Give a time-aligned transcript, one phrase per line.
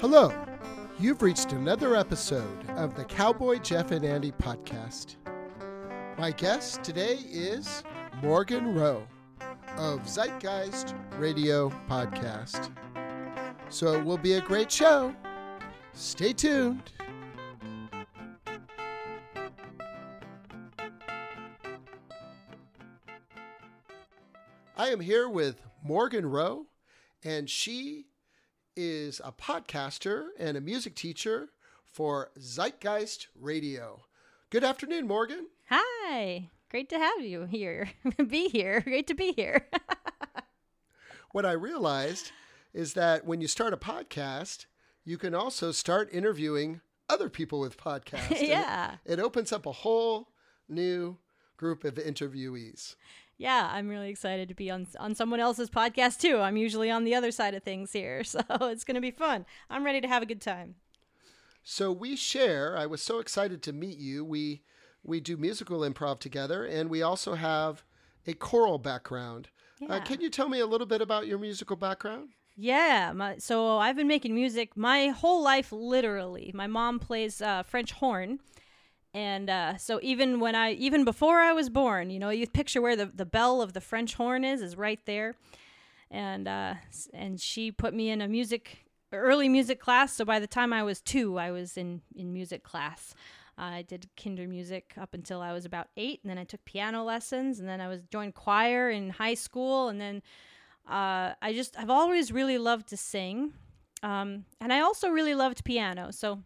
[0.00, 0.32] Hello,
[1.00, 5.16] you've reached another episode of the Cowboy Jeff and Andy podcast.
[6.16, 7.82] My guest today is
[8.22, 9.04] Morgan Roe
[9.76, 12.70] of Zeitgeist Radio Podcast.
[13.70, 15.12] So it will be a great show.
[15.94, 16.92] Stay tuned.
[24.76, 26.66] I am here with Morgan Roe,
[27.24, 28.06] and she
[28.80, 31.48] is a podcaster and a music teacher
[31.84, 34.04] for Zeitgeist Radio.
[34.50, 35.48] Good afternoon, Morgan.
[35.68, 36.48] Hi.
[36.70, 37.90] Great to have you here.
[38.28, 38.80] be here.
[38.80, 39.66] Great to be here.
[41.32, 42.30] what I realized
[42.72, 44.66] is that when you start a podcast,
[45.04, 48.40] you can also start interviewing other people with podcasts.
[48.40, 48.98] yeah.
[49.04, 50.28] It, it opens up a whole
[50.68, 51.16] new
[51.56, 52.94] group of interviewees
[53.38, 56.38] yeah, I'm really excited to be on on someone else's podcast too.
[56.38, 59.46] I'm usually on the other side of things here, so it's going to be fun.
[59.70, 60.74] I'm ready to have a good time.
[61.62, 62.76] So we share.
[62.76, 64.24] I was so excited to meet you.
[64.24, 64.62] We
[65.04, 67.84] we do musical improv together, and we also have
[68.26, 69.48] a choral background.
[69.80, 69.94] Uh, yeah.
[69.96, 72.30] Uh, can you tell me a little bit about your musical background?
[72.60, 76.50] Yeah, my, so I've been making music my whole life, literally.
[76.52, 78.40] My mom plays uh, French horn,
[79.14, 82.82] and uh, so even when I even before I was born, you know, you picture
[82.82, 85.34] where the, the bell of the French horn is is right there,
[86.10, 86.74] and uh,
[87.12, 90.12] and she put me in a music early music class.
[90.12, 93.14] So by the time I was two, I was in in music class.
[93.56, 97.58] I did Kindermusik up until I was about eight, and then I took piano lessons,
[97.58, 100.22] and then I was joined choir in high school, and then
[100.88, 103.54] uh, I just I've always really loved to sing,
[104.02, 106.12] um, and I also really loved piano.
[106.12, 106.42] So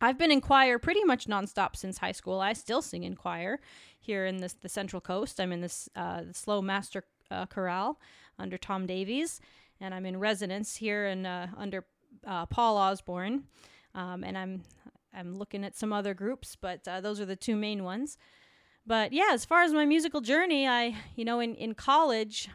[0.00, 2.40] I've been in choir pretty much nonstop since high school.
[2.40, 3.60] I still sing in choir
[3.98, 5.40] here in this, the Central Coast.
[5.40, 7.98] I'm in this uh, the SLO Master uh, Chorale
[8.38, 9.40] under Tom Davies,
[9.80, 11.84] and I'm in residence here in uh, under
[12.26, 13.44] uh, Paul Osborne.
[13.94, 14.62] Um, and I'm
[15.14, 18.18] I'm looking at some other groups, but uh, those are the two main ones.
[18.86, 22.48] But yeah, as far as my musical journey, I you know in in college,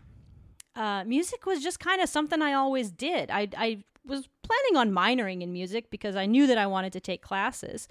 [0.75, 3.29] uh, music was just kind of something I always did.
[3.31, 6.99] I I was planning on minoring in music because I knew that I wanted to
[6.99, 7.87] take classes.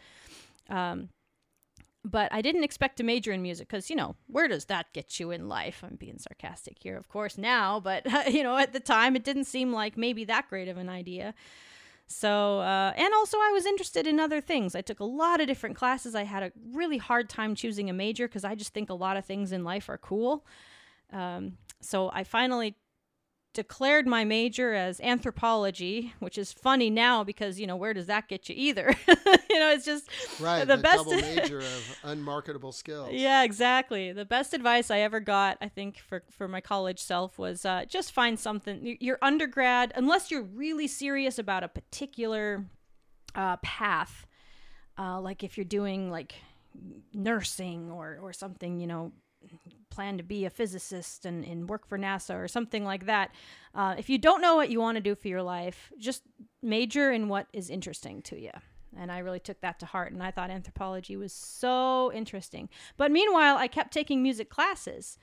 [0.68, 1.08] Um,
[2.04, 5.20] but I didn't expect to major in music because, you know, where does that get
[5.20, 5.84] you in life?
[5.84, 9.44] I'm being sarcastic here, of course, now, but, you know, at the time it didn't
[9.44, 11.34] seem like maybe that great of an idea.
[12.08, 14.74] So, uh, and also I was interested in other things.
[14.74, 16.14] I took a lot of different classes.
[16.14, 19.16] I had a really hard time choosing a major because I just think a lot
[19.16, 20.44] of things in life are cool.
[21.12, 22.76] Um, so I finally
[23.54, 28.28] declared my major as anthropology, which is funny now because you know where does that
[28.28, 28.94] get you either?
[29.08, 30.08] you know, it's just
[30.40, 33.10] right the best double major of unmarketable skills.
[33.12, 34.12] Yeah, exactly.
[34.12, 37.84] The best advice I ever got, I think, for for my college self was uh,
[37.86, 38.96] just find something.
[39.00, 42.64] Your undergrad, unless you're really serious about a particular
[43.34, 44.26] uh, path,
[44.98, 46.34] uh, like if you're doing like
[47.12, 49.12] nursing or or something, you know,
[49.92, 53.34] plan to be a physicist and, and work for NASA or something like that.
[53.74, 56.22] Uh, if you don't know what you want to do for your life, just
[56.62, 58.50] major in what is interesting to you.
[58.98, 62.68] And I really took that to heart, and I thought anthropology was so interesting.
[62.96, 65.18] But meanwhile, I kept taking music classes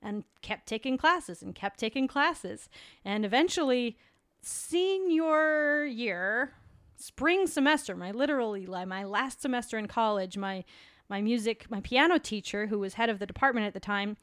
[0.00, 2.68] and kept taking classes and kept taking classes.
[3.04, 3.96] And eventually,
[4.42, 6.54] senior year,
[6.96, 10.64] spring semester, my literally my last semester in college, my
[11.12, 14.16] my music, my piano teacher, who was head of the department at the time,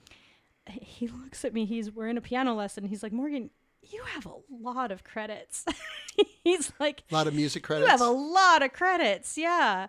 [0.68, 1.66] he looks at me.
[1.66, 2.86] He's we're in a piano lesson.
[2.86, 3.52] He's like, Morgan,
[3.84, 5.66] you have a lot of credits.
[6.44, 7.86] he's like, a lot of music credits.
[7.86, 9.38] You have a lot of credits.
[9.38, 9.86] Yeah.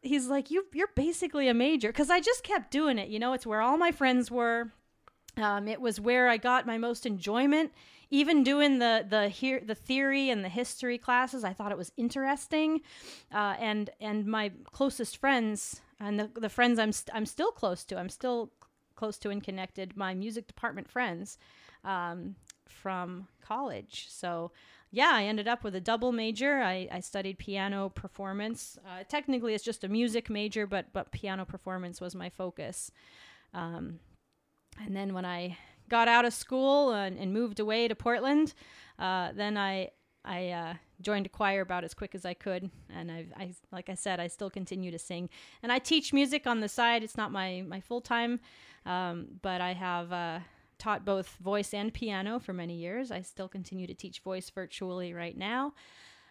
[0.00, 3.10] He's like, you you're basically a major because I just kept doing it.
[3.10, 4.72] You know, it's where all my friends were.
[5.36, 7.70] Um, it was where I got my most enjoyment.
[8.10, 11.92] Even doing the the here the theory and the history classes, I thought it was
[11.96, 12.80] interesting.
[13.32, 17.84] Uh, and and my closest friends and the, the friends I'm, st- I'm still close
[17.84, 18.52] to, I'm still
[18.94, 21.38] close to and connected, my music department friends
[21.84, 22.36] um,
[22.68, 24.06] from college.
[24.08, 24.52] So,
[24.90, 26.60] yeah, I ended up with a double major.
[26.62, 28.78] I, I studied piano performance.
[28.86, 32.90] Uh, technically, it's just a music major, but but piano performance was my focus.
[33.52, 34.00] Um,
[34.80, 38.54] and then when I got out of school and, and moved away to Portland,
[38.98, 39.90] uh, then I
[40.24, 43.88] I uh, joined a choir about as quick as I could, and I, I, like
[43.88, 45.30] I said, I still continue to sing,
[45.62, 47.02] and I teach music on the side.
[47.02, 48.40] It's not my my full time,
[48.84, 50.40] um, but I have uh,
[50.78, 53.10] taught both voice and piano for many years.
[53.10, 55.72] I still continue to teach voice virtually right now.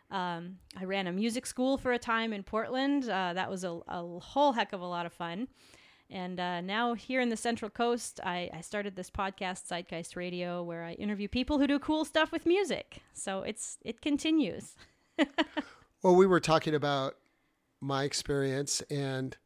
[0.09, 3.09] Um, I ran a music school for a time in Portland.
[3.09, 5.48] Uh, that was a, a whole heck of a lot of fun.
[6.09, 10.63] And uh, now here in the Central Coast, I, I, started this podcast, Zeitgeist Radio,
[10.63, 13.01] where I interview people who do cool stuff with music.
[13.13, 14.75] So it's it continues.
[16.04, 17.15] well, we were talking about
[17.81, 19.38] my experience and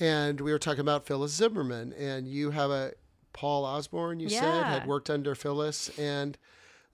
[0.00, 2.92] and we were talking about Phyllis Zimmerman and you have a
[3.32, 6.36] Paul Osborne you said had worked under Phyllis and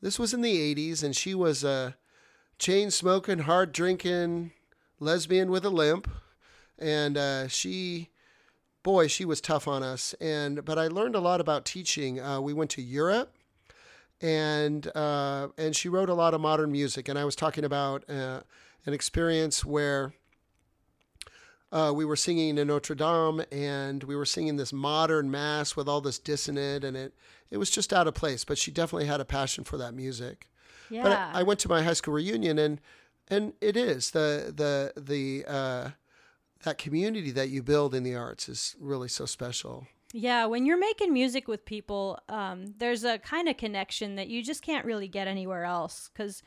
[0.00, 1.96] this was in the 80s and she was a
[2.58, 4.52] chain smoking, hard drinking
[5.00, 6.08] lesbian with a limp
[6.78, 8.10] and uh, she
[8.83, 12.21] boy she was tough on us and but I learned a lot about teaching.
[12.21, 13.35] Uh, we went to Europe
[14.21, 17.09] and uh, and she wrote a lot of modern music.
[17.09, 18.41] And I was talking about uh,
[18.87, 20.13] an experience where
[21.71, 25.89] uh, we were singing in Notre Dame, and we were singing this modern mass with
[25.89, 27.15] all this dissonant, and it
[27.51, 28.45] it was just out of place.
[28.45, 30.49] But she definitely had a passion for that music.
[30.91, 31.03] Yeah.
[31.03, 32.81] But I, I went to my high school reunion, and
[33.29, 35.91] and it is the the the uh,
[36.64, 39.87] that community that you build in the arts is really so special.
[40.12, 44.43] Yeah, when you're making music with people, um, there's a kind of connection that you
[44.43, 46.10] just can't really get anywhere else.
[46.12, 46.43] Because,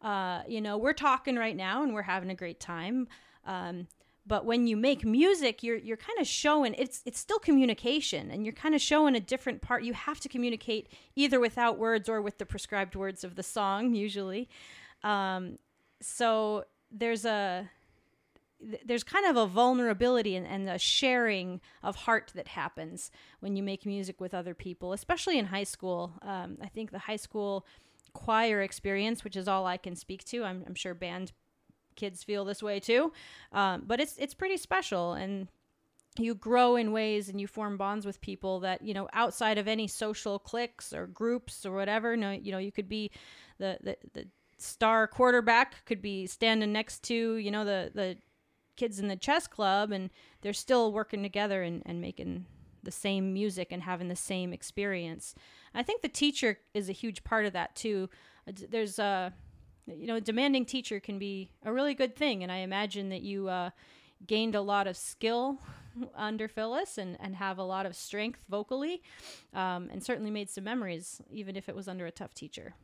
[0.00, 3.08] uh, you know, we're talking right now and we're having a great time.
[3.44, 3.88] Um,
[4.26, 8.46] but when you make music, you're you're kind of showing it's it's still communication, and
[8.46, 9.84] you're kind of showing a different part.
[9.84, 13.94] You have to communicate either without words or with the prescribed words of the song,
[13.94, 14.48] usually.
[15.02, 15.58] Um,
[16.00, 17.68] so there's a
[18.60, 23.10] th- there's kind of a vulnerability and, and a sharing of heart that happens
[23.40, 26.14] when you make music with other people, especially in high school.
[26.22, 27.66] Um, I think the high school
[28.12, 31.32] choir experience, which is all I can speak to, I'm, I'm sure band
[31.96, 33.12] kids feel this way too,
[33.52, 35.48] um, but it's it's pretty special and.
[36.16, 39.66] You grow in ways and you form bonds with people that you know outside of
[39.66, 42.16] any social cliques or groups or whatever.
[42.16, 43.10] No, you know you could be
[43.58, 48.16] the the, the star quarterback could be standing next to you know the the
[48.76, 50.10] kids in the chess club and
[50.42, 52.46] they're still working together and, and making
[52.84, 55.34] the same music and having the same experience.
[55.74, 58.08] I think the teacher is a huge part of that too.
[58.46, 59.32] There's a,
[59.86, 63.22] you know, a demanding teacher can be a really good thing, and I imagine that
[63.22, 63.70] you uh,
[64.26, 65.58] gained a lot of skill
[66.14, 69.02] under Phyllis and, and have a lot of strength vocally,
[69.52, 72.74] um, and certainly made some memories, even if it was under a tough teacher.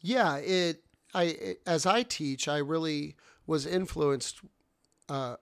[0.00, 0.84] Yeah, it.
[1.12, 3.16] I it, as I teach, I really
[3.46, 4.40] was influenced
[5.10, 5.36] uh,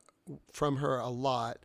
[0.53, 1.59] from her a lot,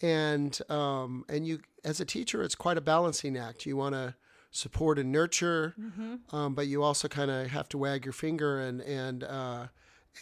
[0.00, 3.66] and um, and you as a teacher, it's quite a balancing act.
[3.66, 4.14] You want to
[4.50, 5.74] support and nurture,
[6.32, 9.66] um, but you also kind of have to wag your finger and and uh,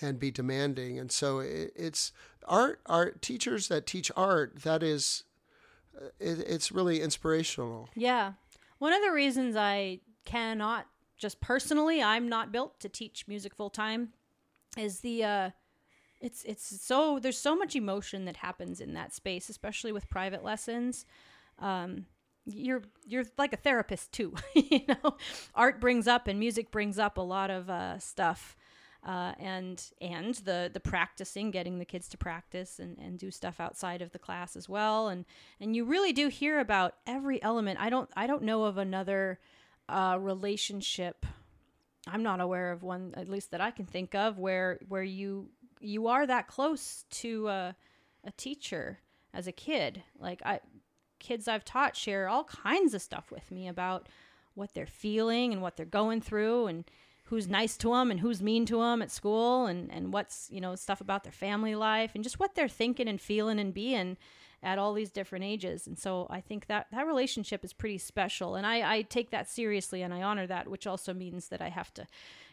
[0.01, 0.99] and be demanding.
[0.99, 2.13] And so it, it's
[2.49, 2.81] art.
[2.87, 5.25] Art teachers that teach art that is,
[5.97, 7.89] uh, it, it's really inspirational.
[7.95, 8.33] Yeah.
[8.79, 10.87] One of the reasons I cannot
[11.17, 14.13] just personally, I'm not built to teach music full time
[14.77, 15.51] is the uh
[16.21, 20.45] it's it's so there's so much emotion that happens in that space, especially with private
[20.45, 21.05] lessons.
[21.59, 22.07] Um
[22.47, 25.17] you're you're like a therapist too, you know.
[25.55, 28.57] Art brings up and music brings up a lot of uh stuff.
[29.05, 33.61] Uh, and and the the practicing, getting the kids to practice and, and do stuff
[33.61, 35.25] outside of the class as well, and
[35.61, 37.79] and you really do hear about every element.
[37.79, 39.39] I don't I don't know of another
[39.89, 41.25] uh, relationship.
[42.09, 45.51] I'm not aware of one, at least that I can think of, where where you
[45.81, 47.77] you are that close to a,
[48.25, 48.99] a teacher
[49.33, 50.03] as a kid.
[50.19, 50.61] Like I,
[51.19, 54.09] kids I've taught share all kinds of stuff with me about
[54.55, 56.85] what they're feeling and what they're going through and
[57.25, 60.61] who's nice to them and who's mean to them at school and, and what's you
[60.61, 64.17] know stuff about their family life and just what they're thinking and feeling and being
[64.63, 68.55] at all these different ages and so i think that that relationship is pretty special
[68.55, 71.69] and i, I take that seriously and i honor that which also means that i
[71.69, 72.07] have to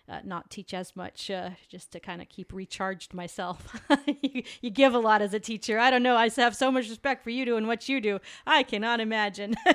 [0.10, 3.81] uh, not teach as much uh, just to kind of keep recharged myself.
[4.22, 5.77] You, you give a lot as a teacher.
[5.77, 8.19] I don't know i have so much respect for you doing what you do.
[8.48, 9.55] I cannot imagine.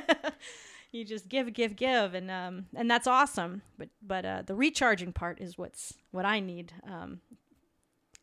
[0.91, 3.63] You just give give give and um and that's awesome.
[3.77, 7.21] But but uh the recharging part is what's what i need um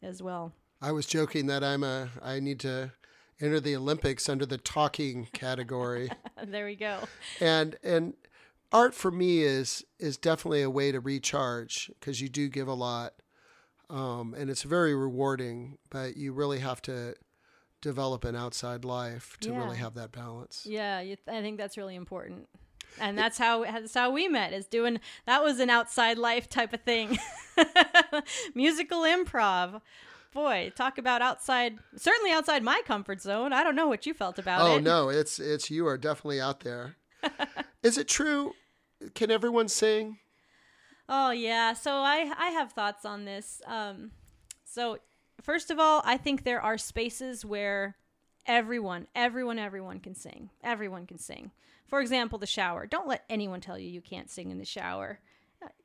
[0.02, 0.54] as well.
[0.82, 2.92] I was joking that I'm a I need to
[3.40, 6.10] enter the Olympics under the talking category.
[6.44, 7.00] there we go.
[7.40, 8.14] And and
[8.76, 12.74] art for me is is definitely a way to recharge because you do give a
[12.74, 13.14] lot.
[13.90, 17.16] Um, and it's very rewarding, but you really have to
[17.82, 20.66] develop an outside life to really have that balance.
[20.66, 22.48] yeah you, i think that's really important
[23.00, 26.74] and that's how that's how we met is doing that was an outside life type
[26.74, 27.20] of thing
[28.56, 29.82] musical improv
[30.34, 34.40] boy talk about outside certainly outside my comfort zone i don't know what you felt
[34.40, 36.96] about Oh it Oh no, it's it's you are definitely out there.
[37.84, 38.54] is it true?
[39.14, 40.18] Can everyone sing?
[41.08, 43.62] Oh yeah, so I I have thoughts on this.
[43.68, 44.12] Um,
[44.64, 44.98] so
[45.42, 47.96] first of all, I think there are spaces where
[48.48, 50.50] everyone, everyone, everyone can sing.
[50.64, 51.52] Everyone can sing.
[51.88, 52.88] For example, the shower.
[52.88, 55.20] Don't let anyone tell you you can't sing in the shower.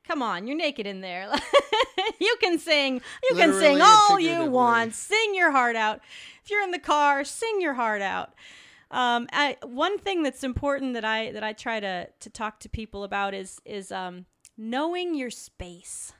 [0.07, 1.31] come on, you're naked in there.
[2.19, 3.01] you can sing.
[3.29, 4.95] You can sing all you want.
[4.95, 6.01] Sing your heart out.
[6.43, 8.33] If you're in the car, sing your heart out.
[8.91, 12.69] Um, I, one thing that's important that I that I try to to talk to
[12.69, 14.25] people about is is um,
[14.57, 16.13] knowing your space.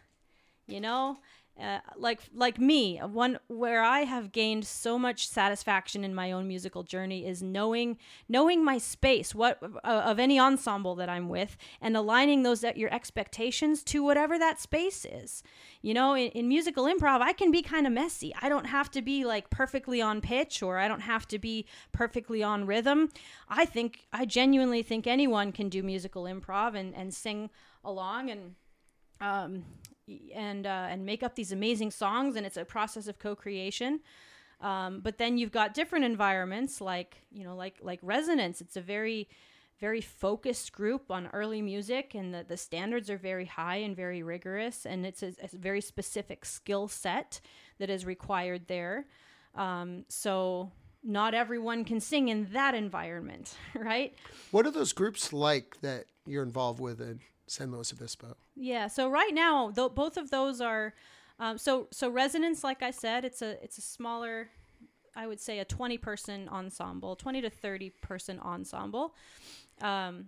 [0.68, 1.18] You know,
[1.60, 6.48] uh, like like me, one where I have gained so much satisfaction in my own
[6.48, 7.98] musical journey is knowing
[8.30, 12.92] knowing my space, what uh, of any ensemble that I'm with, and aligning those your
[12.94, 15.44] expectations to whatever that space is.
[15.82, 18.34] You know, in, in musical improv, I can be kind of messy.
[18.42, 21.68] I don't have to be like perfectly on pitch, or I don't have to be
[21.92, 23.10] perfectly on rhythm.
[23.50, 27.50] I think I genuinely think anyone can do musical improv and and sing
[27.84, 28.56] along and
[29.20, 29.64] um,
[30.34, 34.02] and uh, and make up these amazing songs, and it's a process of co-creation.
[34.62, 38.62] Um, but then you've got different environments, like you know, like like Resonance.
[38.62, 39.28] It's a very
[39.80, 44.22] very focused group on early music, and the, the standards are very high and very
[44.22, 47.42] rigorous, and it's a, a very specific skill set
[47.80, 49.08] that is required there.
[49.56, 50.72] Um, so
[51.04, 54.14] not everyone can sing in that environment, right?
[54.52, 57.20] What are those groups like that you're involved with in
[57.52, 58.38] San Luis Obispo?
[58.56, 58.88] Yeah.
[58.88, 60.94] So right now, though, both of those are.
[61.40, 64.50] Um, so so resonance, like I said, it's a it's a smaller,
[65.16, 69.16] I would say a twenty person ensemble, twenty to thirty person ensemble,
[69.82, 70.28] um,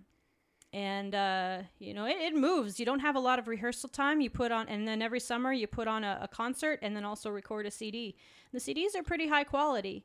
[0.72, 2.80] and uh, you know it, it moves.
[2.80, 4.20] You don't have a lot of rehearsal time.
[4.20, 7.04] You put on, and then every summer you put on a, a concert, and then
[7.04, 8.16] also record a CD.
[8.52, 10.04] The CDs are pretty high quality.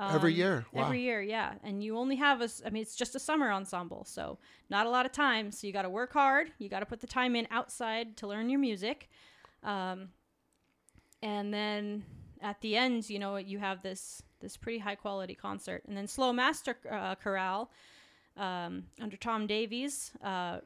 [0.00, 0.66] Every Um, year?
[0.72, 0.84] Wow.
[0.84, 1.54] Every year, yeah.
[1.62, 4.38] And you only have a, I mean, it's just a summer ensemble, so
[4.70, 5.52] not a lot of time.
[5.52, 6.52] So you got to work hard.
[6.58, 9.08] You got to put the time in outside to learn your music.
[9.62, 10.08] Um,
[11.22, 12.04] and then
[12.40, 15.82] at the end, you know, you have this this pretty high quality concert.
[15.86, 17.70] And then SLO Master uh, Chorale
[18.38, 20.12] um, under Tom Davies.
[20.24, 20.60] Uh,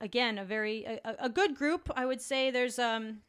[0.00, 1.90] again, a very a- a good group.
[1.94, 3.20] I would say there's um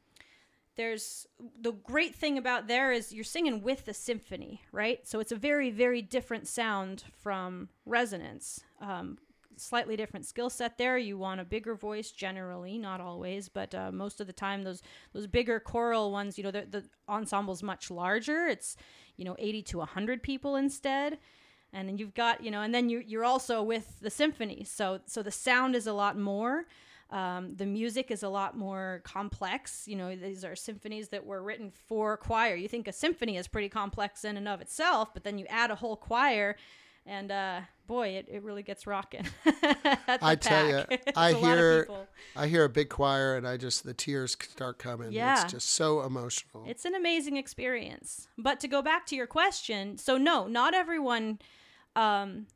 [0.78, 1.28] there's
[1.60, 5.06] the great thing about there is you're singing with the symphony, right?
[5.08, 8.62] So it's a very, very different sound from resonance.
[8.80, 9.18] Um,
[9.58, 10.98] slightly different skill set there.
[10.98, 14.82] You want a bigger voice generally, not always, but uh, most of the time those
[15.14, 18.48] those bigger choral ones, you know, the, ensemble's much larger.
[18.48, 18.78] It's
[19.18, 21.20] you know 80 to 100 people instead.
[21.74, 24.66] And then you've got, you know, and then you, you're also with the symphony.
[24.66, 26.66] So, so the sound is a lot more.
[27.12, 29.88] Um, the music is a lot more complex.
[29.88, 32.56] You know, these are symphonies that were written for choir.
[32.56, 35.72] You think a symphony is pretty complex in and of itself, but then you add
[35.72, 36.56] a whole choir,
[37.06, 39.28] and uh, boy, it, it really gets rocking.
[40.08, 41.88] I tell you, I a lot of hear.
[42.36, 45.12] I hear a big choir and I just the tears start coming.
[45.12, 45.42] Yeah.
[45.42, 46.64] It's just so emotional.
[46.68, 48.28] It's an amazing experience.
[48.38, 51.40] But to go back to your question, so no, not everyone
[51.96, 52.48] um,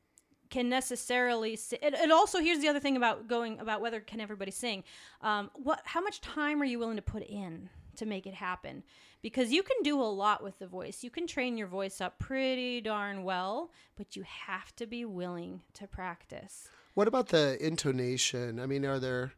[0.55, 1.55] can necessarily.
[1.55, 4.83] Si- it, it also here's the other thing about going about whether can everybody sing.
[5.21, 5.81] Um, what?
[5.83, 8.83] How much time are you willing to put in to make it happen?
[9.21, 11.03] Because you can do a lot with the voice.
[11.03, 15.61] You can train your voice up pretty darn well, but you have to be willing
[15.73, 16.69] to practice.
[16.93, 18.59] What about the intonation?
[18.59, 19.33] I mean, are there?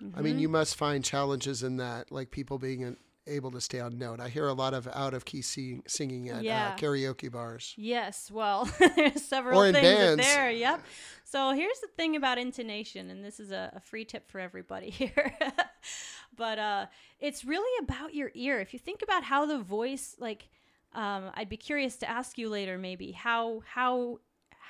[0.00, 0.22] I Mm-hmm.
[0.24, 2.96] mean, you must find challenges in that, like people being an-
[3.26, 4.18] able to stay on note.
[4.20, 6.70] I hear a lot of out of key sing- singing at Yeah.
[6.74, 7.74] uh, karaoke bars.
[7.76, 8.64] Yes, well,
[8.96, 10.22] there's several Or in things bands.
[10.24, 10.50] there.
[10.50, 10.80] Yep.
[11.24, 14.90] So here's the thing about intonation, and this is a, a free tip for everybody
[15.00, 15.36] here.
[16.36, 16.86] but uh,
[17.20, 18.60] it's really about your ear.
[18.60, 20.48] If you think about how the voice, like,
[20.94, 24.18] um, I'd be curious to ask you later, maybe how how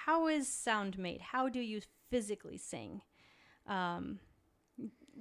[0.05, 1.21] how is sound made?
[1.21, 1.81] How do you
[2.11, 3.01] physically sing?
[3.67, 4.19] Um,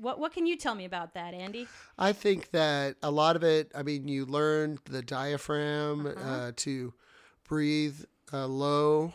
[0.01, 1.68] what what can you tell me about that, Andy?
[1.98, 3.72] I think that a lot of it.
[3.75, 6.29] I mean, you learn the diaphragm Uh-huh.
[6.29, 6.94] uh, to
[7.48, 9.13] breathe uh, low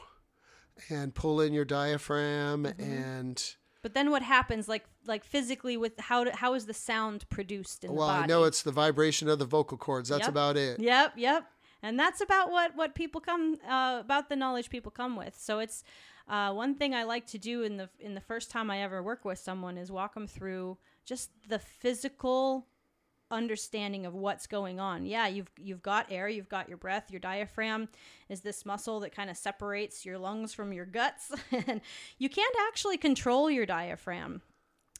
[0.90, 2.82] and pull in your diaphragm Mm-hmm.
[2.82, 3.56] and.
[3.82, 7.92] But then what happens, like like physically, with how how is the sound produced in
[7.92, 8.24] Well, the body?
[8.24, 10.08] I know it's the vibration of the vocal cords.
[10.08, 10.28] That's Yep.
[10.30, 10.80] about it.
[10.80, 11.44] Yep, yep.
[11.82, 15.36] And that's about what what people come uh, about the knowledge people come with.
[15.38, 15.84] So it's
[16.28, 19.02] uh, one thing I like to do in the in the first time I ever
[19.02, 22.66] work with someone is walk them through just the physical
[23.30, 25.04] understanding of what's going on.
[25.04, 27.88] Yeah, you've you've got air, you've got your breath, your diaphragm
[28.28, 31.80] is this muscle that kind of separates your lungs from your guts, and
[32.18, 34.40] you can't actually control your diaphragm.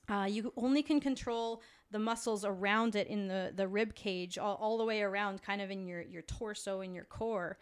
[0.08, 4.56] Uh, you only can control the muscles around it in the, the rib cage, all,
[4.56, 7.56] all the way around, kind of in your, your torso and your core.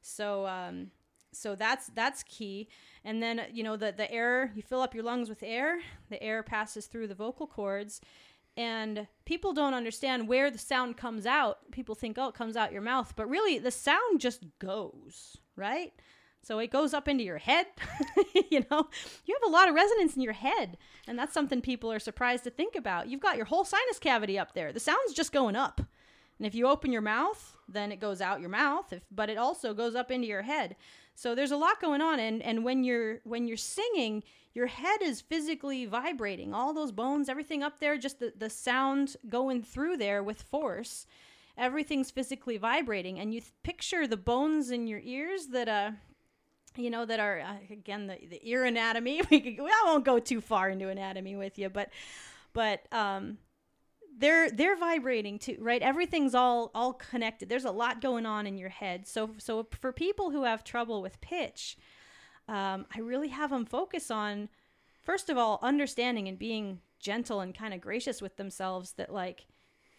[0.00, 0.92] So um,
[1.32, 2.68] so that's that's key.
[3.04, 5.80] And then you know the the air, you fill up your lungs with air.
[6.08, 8.00] The air passes through the vocal cords,
[8.56, 11.58] and people don't understand where the sound comes out.
[11.70, 15.92] People think, oh, it comes out your mouth, but really the sound just goes right.
[16.42, 17.66] So it goes up into your head.
[18.50, 18.88] you know,
[19.26, 20.78] you have a lot of resonance in your head.
[21.06, 23.08] And that's something people are surprised to think about.
[23.08, 24.72] You've got your whole sinus cavity up there.
[24.72, 25.82] The sound's just going up.
[26.38, 29.36] And if you open your mouth, then it goes out your mouth, if, but it
[29.36, 30.74] also goes up into your head.
[31.20, 34.22] So there's a lot going on and and when you're when you're singing,
[34.54, 36.54] your head is physically vibrating.
[36.54, 41.06] All those bones, everything up there, just the, the sound going through there with force.
[41.58, 45.90] Everything's physically vibrating and you th- picture the bones in your ears that uh
[46.74, 50.18] you know that are uh, again the, the ear anatomy we could, i won't go
[50.18, 51.90] too far into anatomy with you but
[52.54, 53.36] but um
[54.20, 55.82] they're they're vibrating too right?
[55.82, 57.48] Everything's all all connected.
[57.48, 59.06] There's a lot going on in your head.
[59.06, 61.76] So so for people who have trouble with pitch
[62.48, 64.48] um, i really have them focus on
[65.02, 69.46] first of all understanding and being gentle and kind of gracious with themselves that like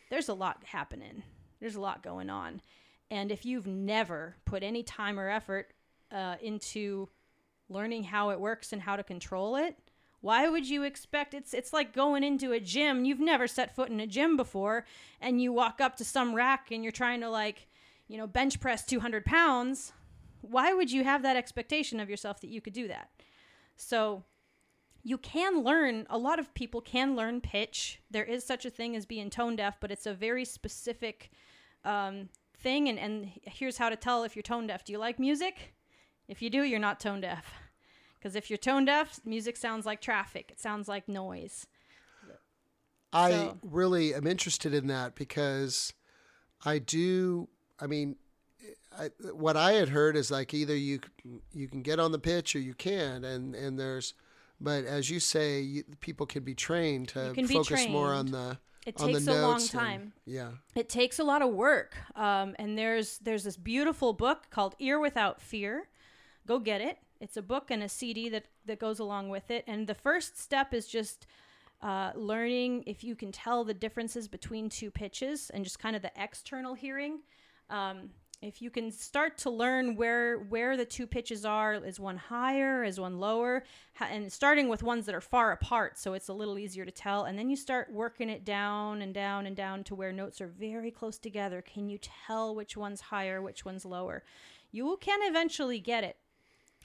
[0.09, 1.23] there's a lot happening.
[1.59, 2.61] There's a lot going on.
[3.09, 5.73] And if you've never put any time or effort
[6.11, 7.09] uh, into
[7.69, 9.75] learning how it works and how to control it
[10.21, 13.05] why would you expect it's it's like going into a gym.
[13.05, 14.85] You've never set foot in a gym before
[15.19, 17.67] and you walk up to some rack and you're trying to like,
[18.07, 19.93] you know, bench press 200 pounds.
[20.41, 23.09] Why would you have that expectation of yourself that you could do that?
[23.75, 24.23] So
[25.03, 28.95] you can learn a lot of people can learn pitch there is such a thing
[28.95, 31.31] as being tone deaf but it's a very specific
[31.83, 35.17] um, thing and, and here's how to tell if you're tone deaf do you like
[35.17, 35.73] music
[36.27, 37.51] if you do you're not tone deaf
[38.21, 40.51] because if you're tone deaf, music sounds like traffic.
[40.51, 41.65] It sounds like noise.
[43.11, 43.57] I so.
[43.63, 45.93] really am interested in that because
[46.63, 47.49] I do.
[47.79, 48.15] I mean,
[48.97, 50.99] I, what I had heard is like either you
[51.51, 54.13] you can get on the pitch or you can, and and there's,
[54.59, 57.91] but as you say, you, people can be trained to focus trained.
[57.91, 58.59] more on the.
[58.85, 60.01] It takes a long time.
[60.01, 61.95] And, yeah, it takes a lot of work.
[62.15, 65.87] Um, and there's there's this beautiful book called Ear Without Fear.
[66.47, 66.97] Go get it.
[67.21, 69.63] It's a book and a CD that that goes along with it.
[69.67, 71.27] And the first step is just
[71.81, 76.01] uh, learning if you can tell the differences between two pitches and just kind of
[76.01, 77.19] the external hearing.
[77.69, 78.09] Um,
[78.41, 82.83] if you can start to learn where where the two pitches are, is one higher,
[82.83, 83.63] is one lower,
[83.99, 87.25] and starting with ones that are far apart, so it's a little easier to tell.
[87.25, 90.47] And then you start working it down and down and down to where notes are
[90.47, 91.61] very close together.
[91.61, 94.23] Can you tell which one's higher, which one's lower?
[94.71, 96.17] You can eventually get it.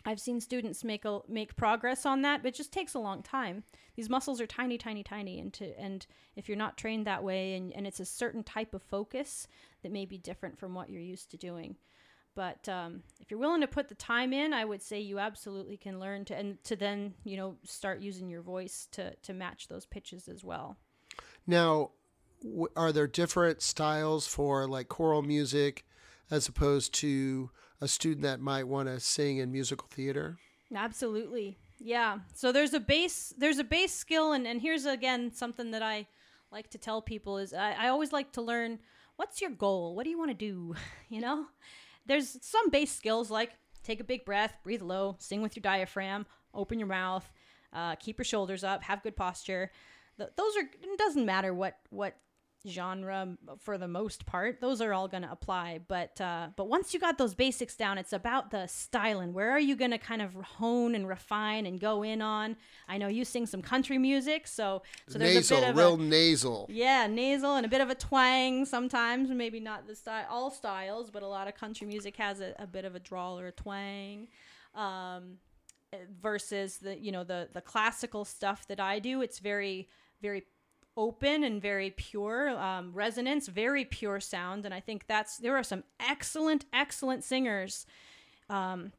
[0.05, 3.23] I've seen students make a make progress on that, but it just takes a long
[3.23, 3.65] time.
[3.97, 6.07] These muscles are tiny, tiny, tiny, and to, and
[6.37, 9.49] if you're not trained that way, and, and it's a certain type of focus
[9.83, 11.77] that may be different from what you're used to doing.
[12.37, 15.79] But um, if you're willing to put the time in, I would say you absolutely
[15.79, 19.69] can learn to and to then you know start using your voice to to match
[19.69, 20.77] those pitches as well.
[21.47, 21.93] Now,
[22.43, 25.87] w- are there different styles for like choral music
[26.31, 30.39] as opposed to a student that might want to sing in musical theater?
[30.75, 31.59] Absolutely.
[31.79, 32.19] Yeah.
[32.35, 36.07] So there's a base there's a base skill and, and here's again something that I
[36.51, 38.79] like to tell people is I, I always like to learn
[39.17, 39.95] what's your goal?
[39.95, 40.75] What do you want to do?
[41.09, 41.47] you know?
[42.07, 46.27] There's some base skills like take a big breath, breathe low, sing with your diaphragm,
[46.55, 47.31] open your mouth,
[47.73, 49.71] uh, keep your shoulders up, have good posture.
[50.19, 52.17] those are it doesn't matter what what
[52.67, 54.61] genre for the most part.
[54.61, 57.99] Those are all going to apply, but uh, but once you got those basics down,
[57.99, 59.33] it's about the styling.
[59.33, 62.57] Where are you going to kind of hone and refine and go in on?
[62.89, 65.95] I know you sing some country music, so so there's nasal, a bit of real
[65.95, 66.67] a, nasal.
[66.69, 69.31] Yeah, nasal and a bit of a twang sometimes.
[69.31, 72.67] Maybe not the style, all styles, but a lot of country music has a, a
[72.67, 74.29] bit of a drawl or a twang.
[74.75, 75.39] Um,
[76.21, 79.89] versus the you know the the classical stuff that I do, it's very
[80.21, 80.45] very
[80.97, 84.65] open and very pure um, resonance, very pure sound.
[84.65, 87.87] And I think that's there are some excellent, excellent singers.
[88.49, 88.93] Um,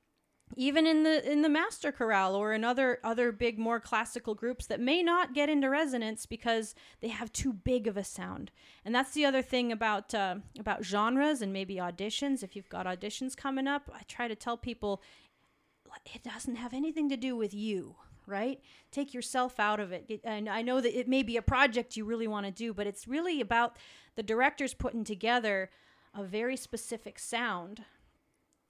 [0.55, 4.65] even in the in the master chorale or in other other big more classical groups
[4.67, 8.51] that may not get into resonance because they have too big of a sound
[8.86, 12.86] and that's the other thing about uh, about genres and maybe auditions if you've got
[12.86, 15.01] auditions coming up i try to tell people
[16.13, 17.95] it doesn't have anything to do with you
[18.27, 18.59] right?
[18.91, 20.21] Take yourself out of it.
[20.23, 22.85] And I know that it may be a project you really want to do, but
[22.85, 23.77] it's really about
[24.15, 25.69] the directors putting together
[26.13, 27.83] a very specific sound.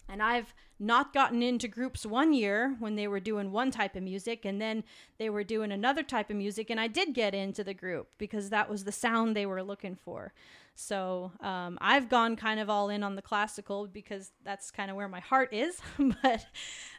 [0.10, 4.04] And I've not gotten into groups one year when they were doing one type of
[4.04, 4.84] music and then
[5.18, 6.70] they were doing another type of music.
[6.70, 9.96] And I did get into the group because that was the sound they were looking
[9.96, 10.34] for.
[10.80, 14.96] So um, I've gone kind of all in on the classical because that's kind of
[14.96, 15.82] where my heart is.
[15.98, 16.46] but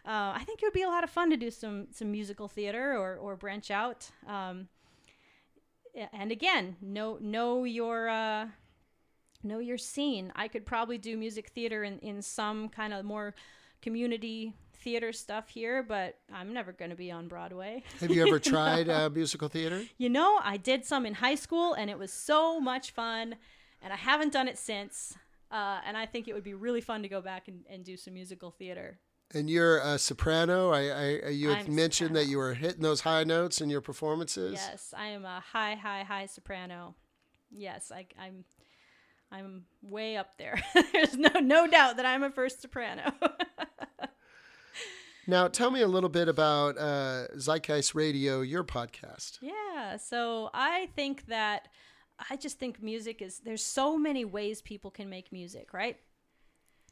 [0.04, 2.48] uh, I think it would be a lot of fun to do some some musical
[2.48, 4.10] theater or or branch out.
[4.26, 4.66] Um,
[6.12, 8.48] and again, know know your uh,
[9.44, 10.32] know your scene.
[10.34, 13.36] I could probably do music theater in in some kind of more
[13.80, 17.84] community theater stuff here, but I'm never going to be on Broadway.
[18.00, 19.84] Have you ever tried uh, musical theater?
[19.98, 23.36] You know, I did some in high school, and it was so much fun,
[23.82, 25.16] and I haven't done it since.
[25.50, 27.96] Uh, and I think it would be really fun to go back and, and do
[27.96, 28.98] some musical theater.
[29.32, 30.70] And you're a soprano.
[30.72, 30.88] I,
[31.26, 32.24] I you had I'm mentioned soprano.
[32.24, 34.54] that you were hitting those high notes in your performances.
[34.54, 36.94] Yes, I am a high, high, high soprano.
[37.50, 38.44] Yes, I, I'm,
[39.30, 40.62] I'm way up there.
[40.92, 43.12] There's no no doubt that I'm a first soprano.
[45.26, 49.36] Now, tell me a little bit about uh, Zeitgeist Radio, your podcast.
[49.42, 51.68] yeah, so I think that
[52.30, 55.96] I just think music is there's so many ways people can make music, right?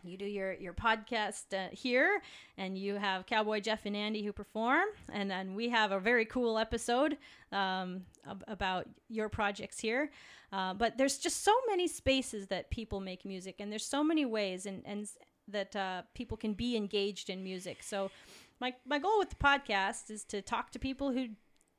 [0.03, 2.23] You do your your podcast uh, here,
[2.57, 6.25] and you have Cowboy Jeff and Andy who perform, and then we have a very
[6.25, 7.17] cool episode
[7.51, 10.11] um, ab- about your projects here.
[10.53, 14.25] Uh, but there's just so many spaces that people make music, and there's so many
[14.25, 15.09] ways, and and
[15.49, 17.83] that uh, people can be engaged in music.
[17.83, 18.11] So,
[18.61, 21.29] my my goal with the podcast is to talk to people who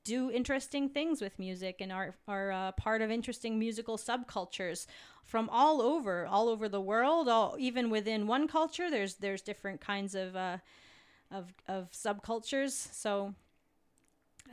[0.08, 4.88] do interesting things with music and are are uh, part of interesting musical subcultures
[5.26, 9.82] from all over all over the world all even within one culture there's there's different
[9.82, 10.58] kinds of uh,
[11.30, 13.34] of of subcultures so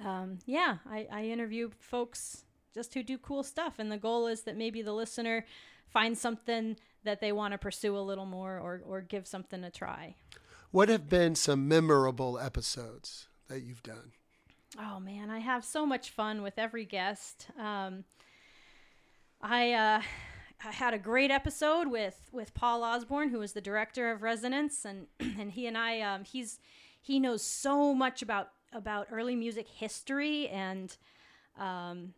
[0.05, 2.43] um, yeah I, I interview folks
[2.75, 5.47] just who do cool stuff and the goal is that maybe the listener
[5.87, 9.71] finds something that they want to pursue a little more or, or give something a
[9.71, 10.17] try
[10.73, 14.11] What have been some memorable episodes that you've done?
[14.79, 17.49] Oh man, I have so much fun with every guest.
[17.59, 18.05] Um,
[19.41, 20.03] I uh,
[20.65, 24.85] I had a great episode with with Paul Osborne, who is the director of Resonance,
[24.85, 26.59] and and he and I um, he's
[27.01, 30.97] he knows so much about about early music history, and
[31.59, 32.15] um,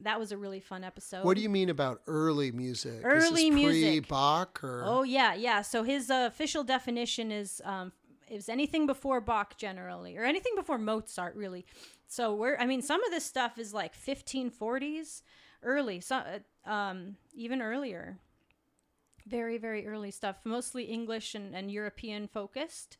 [0.00, 1.24] that was a really fun episode.
[1.24, 3.00] What do you mean about early music?
[3.02, 4.04] Early music.
[4.04, 5.62] Pre-Bach or Oh yeah, yeah.
[5.62, 7.92] So his uh, official definition is um,
[8.30, 11.66] is anything before Bach generally, or anything before Mozart really.
[12.08, 15.22] So we're I mean some of this stuff is like 1540s,
[15.62, 18.18] early, so, uh, um, even earlier.
[19.26, 22.96] Very very early stuff, mostly English and, and European focused.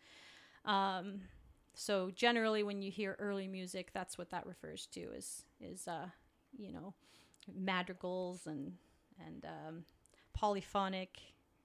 [0.67, 1.23] Um,
[1.75, 6.09] so generally, when you hear early music, that's what that refers to is is uh,
[6.59, 6.93] you know
[7.57, 8.75] madrigals and
[9.27, 9.85] and um,
[10.35, 11.19] polyphonic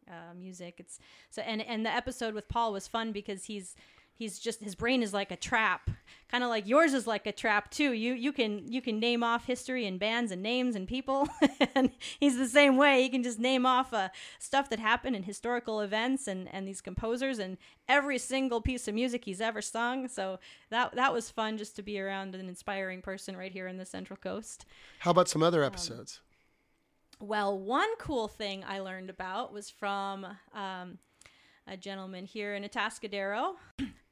[0.07, 0.75] uh, music.
[0.77, 3.75] It's so and and the episode with Paul was fun because he's
[4.15, 5.89] he's just his brain is like a trap,
[6.29, 7.93] kind of like yours is like a trap too.
[7.93, 11.27] You you can you can name off history and bands and names and people,
[11.75, 13.01] and he's the same way.
[13.03, 16.81] He can just name off uh, stuff that happened in historical events and and these
[16.81, 20.07] composers and every single piece of music he's ever sung.
[20.07, 23.77] So that that was fun just to be around an inspiring person right here in
[23.77, 24.65] the Central Coast.
[24.99, 26.21] how about some Um, other episodes?
[27.19, 30.97] Well, one cool thing I learned about was from um,
[31.67, 33.53] a gentleman here in Atascadero.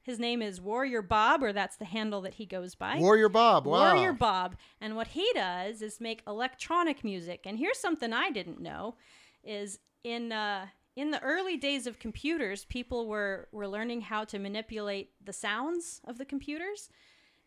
[0.04, 2.98] His name is Warrior Bob, or that's the handle that he goes by.
[2.98, 3.66] Warrior Bob.
[3.68, 3.94] Wow.
[3.94, 4.56] Warrior Bob.
[4.80, 7.42] And what he does is make electronic music.
[7.46, 8.96] And here's something I didn't know
[9.44, 14.40] is in uh, in the early days of computers, people were, were learning how to
[14.40, 16.90] manipulate the sounds of the computers.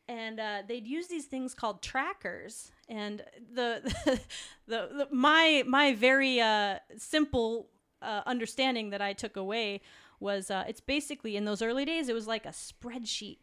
[0.09, 2.71] And uh, they'd use these things called trackers.
[2.89, 3.81] And the,
[4.67, 7.69] the, the my my very uh, simple
[8.03, 9.81] uh, understanding that I took away
[10.25, 13.39] was uh, it's basically in those early days it was like a spreadsheet.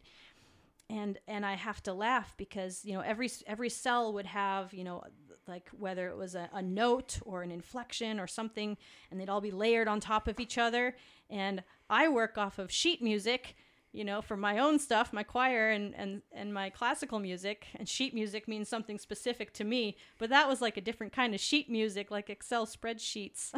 [0.90, 4.84] And and I have to laugh because you know every every cell would have you
[4.84, 5.02] know
[5.48, 8.76] like whether it was a, a note or an inflection or something
[9.10, 10.94] and they'd all be layered on top of each other.
[11.30, 13.56] And I work off of sheet music
[13.92, 17.88] you know for my own stuff my choir and and and my classical music and
[17.88, 21.40] sheet music means something specific to me but that was like a different kind of
[21.40, 23.50] sheet music like excel spreadsheets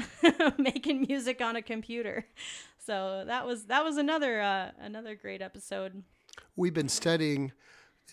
[0.58, 2.26] making music on a computer
[2.78, 6.02] so that was that was another uh, another great episode
[6.56, 7.52] We've been studying.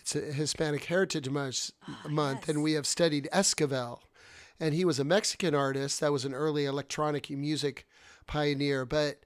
[0.00, 1.70] It's a Hispanic Heritage Month,
[2.08, 2.48] month yes.
[2.48, 4.00] and we have studied Esquivel,
[4.58, 7.86] and he was a Mexican artist that was an early electronic music
[8.26, 9.20] pioneer, but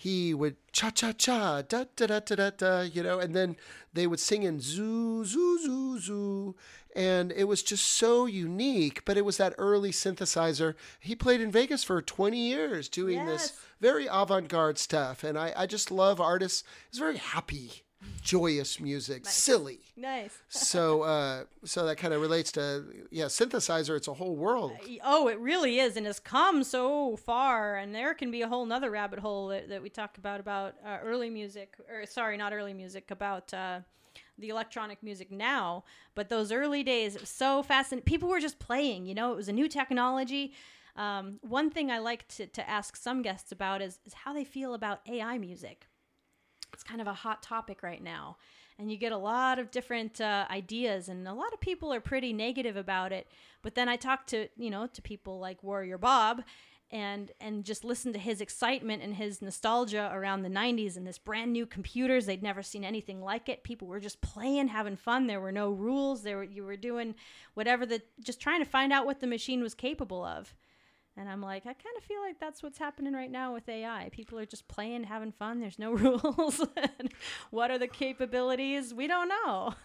[0.00, 3.54] he would cha cha cha da da da da da da you know and then
[3.92, 6.56] they would sing in zoo zoo zoo zoo.
[6.96, 10.74] And it was just so unique but it was that early synthesizer.
[11.00, 15.22] He played in vegas for 20 years doing this very avant-garde stuff.
[15.22, 16.64] And i, I just love artists.
[16.88, 17.82] It's very happy
[18.22, 24.08] joyous music silly nice so uh so that kind of relates to yeah synthesizer it's
[24.08, 27.76] a whole world Oh, it really is, and it's come so far.
[27.76, 30.74] And there can be a whole nother rabbit hole that, that we talk about about
[30.84, 33.80] uh, early music, or sorry, not early music, about uh,
[34.38, 35.84] the electronic music now.
[36.14, 38.04] But those early days, it was so fascinating.
[38.04, 39.06] People were just playing.
[39.06, 40.52] You know, it was a new technology.
[40.96, 44.44] Um, one thing I like to, to ask some guests about is, is how they
[44.44, 45.86] feel about AI music.
[46.74, 48.36] It's kind of a hot topic right now.
[48.78, 52.00] And you get a lot of different uh, ideas, and a lot of people are
[52.00, 53.26] pretty negative about it.
[53.60, 56.42] But then I talk to you know to people like Warrior Bob,
[56.90, 61.18] and and just listen to his excitement and his nostalgia around the 90s and this
[61.18, 62.26] brand new computers.
[62.26, 63.64] They'd never seen anything like it.
[63.64, 65.26] People were just playing having fun.
[65.26, 66.22] There were no rules.
[66.22, 67.14] There were you were doing
[67.54, 70.54] whatever the just trying to find out what the machine was capable of
[71.20, 74.08] and i'm like i kind of feel like that's what's happening right now with ai
[74.10, 75.60] people are just playing having fun.
[75.60, 76.64] There's no rules.
[77.50, 78.94] What are the capabilities?
[78.94, 79.74] We don't know.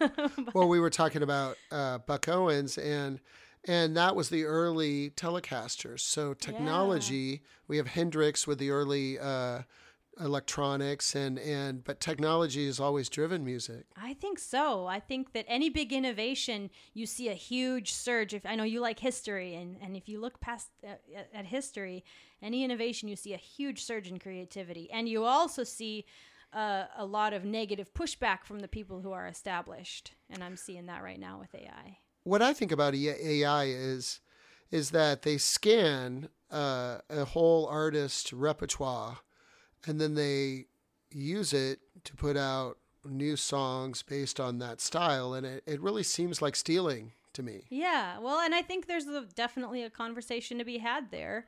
[0.54, 3.20] Well we were talking about uh, buck owens and
[3.68, 6.00] and that was the early telecasters.
[6.00, 7.38] So technology, yeah.
[7.66, 9.62] we have Hendrix with the early uh,
[10.20, 13.86] electronics, and and but technology has always driven music.
[13.96, 14.86] I think so.
[14.86, 18.34] I think that any big innovation, you see a huge surge.
[18.34, 20.94] If I know you like history, and and if you look past uh,
[21.32, 22.04] at history,
[22.42, 26.04] any innovation, you see a huge surge in creativity, and you also see.
[26.52, 30.86] Uh, a lot of negative pushback from the people who are established, and I'm seeing
[30.86, 34.20] that right now with AI what I think about AI is
[34.72, 39.18] is that they scan uh, a whole artist repertoire
[39.86, 40.66] and then they
[41.10, 46.02] use it to put out new songs based on that style and it, it really
[46.02, 50.58] seems like stealing to me yeah well and i think there's a, definitely a conversation
[50.58, 51.46] to be had there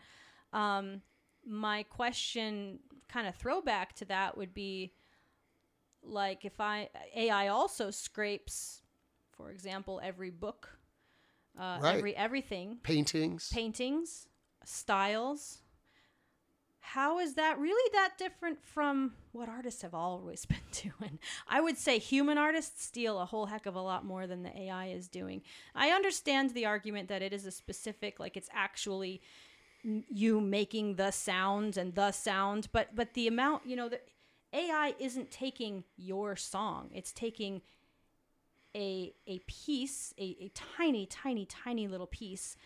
[0.53, 1.03] um,
[1.45, 4.93] my question kind of throwback to that would be
[6.05, 8.83] like if i ai also scrapes
[9.39, 10.69] for example, every book,
[11.59, 11.97] uh, right.
[11.97, 14.27] every everything, paintings, paintings,
[14.65, 15.59] styles.
[16.93, 21.19] How is that really that different from what artists have always been doing?
[21.47, 24.59] I would say human artists steal a whole heck of a lot more than the
[24.59, 25.43] AI is doing.
[25.75, 29.21] I understand the argument that it is a specific, like it's actually
[29.83, 34.01] you making the sounds and the sound, but but the amount, you know, the
[34.55, 37.61] AI isn't taking your song; it's taking
[38.75, 42.57] a a piece, a, a tiny, tiny, tiny little piece,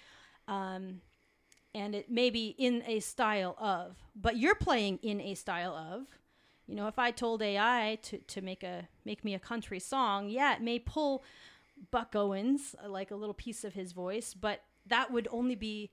[0.47, 1.01] um,
[1.75, 6.07] and it may be in a style of, but you're playing in a style of.
[6.67, 10.29] You know, if I told AI to, to make a make me a country song,
[10.29, 11.25] yeah, it may pull
[11.91, 15.91] Buck Owens uh, like a little piece of his voice, but that would only be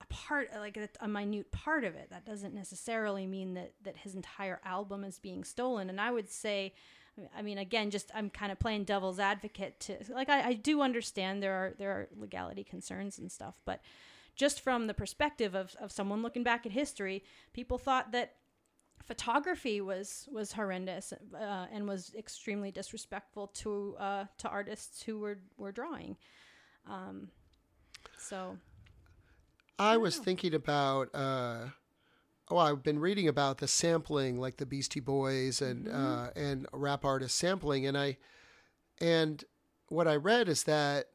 [0.00, 3.96] a part like a, a, minute part of it that doesn't necessarily mean that that
[3.96, 6.74] his entire album is being stolen and i would say
[7.36, 10.82] I mean, again, just I'm kind of playing devil's advocate to like I, I do
[10.82, 13.80] understand there are there are legality concerns and stuff, but
[14.36, 18.34] just from the perspective of, of someone looking back at history, people thought that
[19.02, 25.38] photography was was horrendous uh, and was extremely disrespectful to uh, to artists who were
[25.56, 26.16] were drawing.
[26.88, 27.30] Um,
[28.18, 28.58] so,
[29.78, 30.24] I, I was know.
[30.24, 31.14] thinking about.
[31.14, 31.68] Uh,
[32.48, 35.96] oh, I've been reading about the sampling, like the Beastie Boys and mm-hmm.
[35.96, 38.18] uh, and rap artists sampling, and I
[39.00, 39.42] and
[39.88, 41.06] what I read is that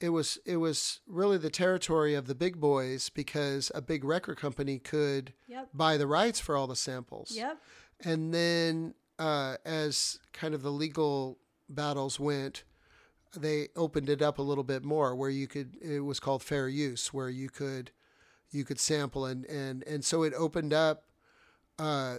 [0.00, 4.38] it was it was really the territory of the big boys because a big record
[4.38, 5.68] company could yep.
[5.74, 7.32] buy the rights for all the samples.
[7.32, 7.58] Yep.
[8.02, 12.64] And then uh, as kind of the legal battles went,
[13.36, 16.68] they opened it up a little bit more where you could it was called fair
[16.68, 17.90] use where you could
[18.50, 21.04] you could sample and and and so it opened up
[21.78, 22.16] uh,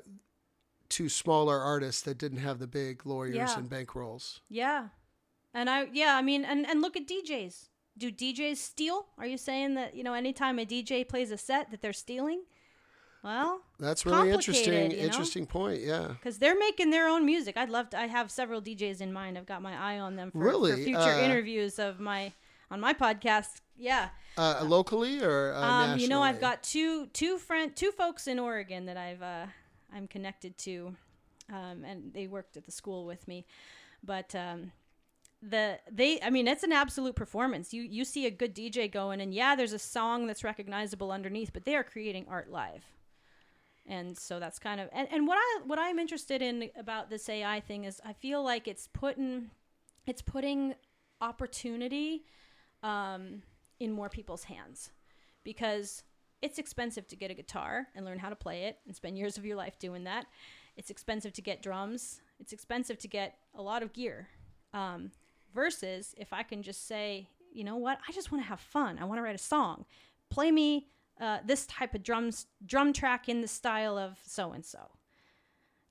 [0.89, 3.57] to smaller artists that didn't have the big lawyers yeah.
[3.57, 4.39] and bankrolls.
[4.49, 4.89] Yeah,
[5.53, 7.69] and I yeah I mean and and look at DJs.
[7.97, 9.06] Do DJs steal?
[9.17, 12.43] Are you saying that you know anytime a DJ plays a set that they're stealing?
[13.23, 14.91] Well, that's really interesting.
[14.91, 15.04] You know?
[15.04, 15.82] Interesting point.
[15.82, 17.56] Yeah, because they're making their own music.
[17.56, 17.99] I'd love to.
[17.99, 19.38] I have several DJs in mind.
[19.38, 20.71] I've got my eye on them for, really?
[20.71, 22.32] for future uh, interviews of my
[22.71, 23.62] on my podcast.
[23.77, 24.10] Yeah.
[24.38, 28.39] Uh, locally or uh, um, you know, I've got two two friend two folks in
[28.39, 29.45] Oregon that I've uh,
[29.93, 30.95] I'm connected to,
[31.51, 33.45] um, and they worked at the school with me,
[34.04, 34.34] but.
[34.34, 34.71] Um,
[35.41, 37.73] the they I mean it's an absolute performance.
[37.73, 41.51] You you see a good DJ going and yeah, there's a song that's recognizable underneath,
[41.54, 42.86] but they are creating art live.
[43.88, 47.27] And so that's kind of and, and what I what I'm interested in about this
[47.27, 49.49] AI thing is I feel like it's putting
[50.06, 50.75] it's putting
[51.21, 52.23] opportunity
[52.84, 53.43] um,
[53.80, 54.91] in more people's hands
[55.43, 56.04] because
[56.41, 59.38] it's expensive to get a guitar and learn how to play it and spend years
[59.38, 60.25] of your life doing that.
[60.75, 62.21] It's expensive to get drums.
[62.39, 64.27] It's expensive to get a lot of gear.
[64.73, 65.12] Um,
[65.53, 68.97] versus if I can just say, you know what, I just want to have fun.
[68.99, 69.85] I want to write a song.
[70.29, 70.87] Play me
[71.19, 74.91] uh, this type of drums drum track in the style of so and so.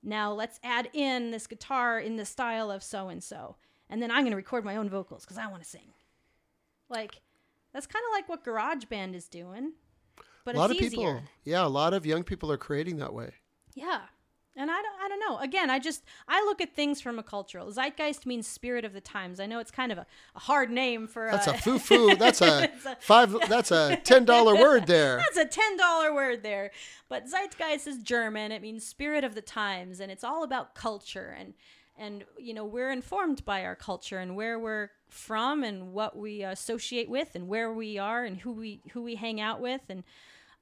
[0.03, 3.55] Now let's add in this guitar in the style of so and so,
[3.89, 5.93] and then I'm going to record my own vocals because I want to sing.
[6.89, 7.21] Like
[7.73, 9.73] that's kind of like what GarageBand is doing,
[10.43, 10.89] but a lot of easier.
[10.89, 13.31] people, yeah, a lot of young people are creating that way.
[13.75, 14.01] Yeah,
[14.55, 15.37] And I don't, I don't know.
[15.37, 17.71] Again, I just I look at things from a cultural.
[17.71, 19.39] Zeitgeist means spirit of the times.
[19.39, 21.29] I know it's kind of a, a hard name for.
[21.31, 22.15] That's uh, a foo foo.
[22.17, 23.33] That's a a- five.
[23.47, 25.17] That's a ten dollar word there.
[25.35, 26.71] That's a ten dollar word there.
[27.07, 28.51] But Zeitgeist is German.
[28.51, 31.53] It means spirit of the times, and it's all about culture and
[31.97, 36.41] and you know we're informed by our culture and where we're from and what we
[36.41, 40.03] associate with and where we are and who we who we hang out with and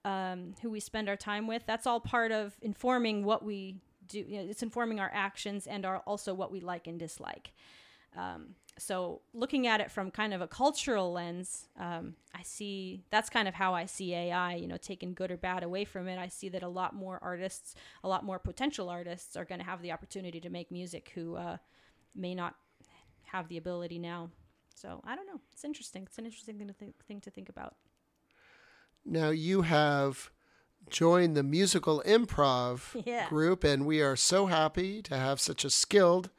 [0.05, 1.63] um, who we spend our time with.
[1.65, 4.19] That's all part of informing what we do.
[4.19, 7.53] You know, it's informing our actions and our also what we like and dislike.
[8.15, 13.29] Um, so looking at it from kind of a cultural lens, um, I see that's
[13.29, 14.55] kind of how I see AI.
[14.55, 17.19] You know, taking good or bad away from it, I see that a lot more
[17.21, 21.11] artists, a lot more potential artists, are going to have the opportunity to make music
[21.13, 21.57] who uh,
[22.15, 22.55] may not
[23.23, 24.29] have the ability now.
[24.75, 25.41] So I don't know.
[25.51, 26.03] It's interesting.
[26.03, 26.73] It's an interesting thing to
[27.05, 27.75] thing to think about.
[29.05, 30.29] Now you have
[30.89, 33.27] joined the musical improv Yeah.
[33.29, 36.29] group, and we are so happy to have such a skilled